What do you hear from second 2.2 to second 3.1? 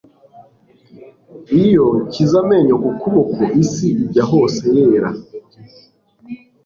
amenyo ku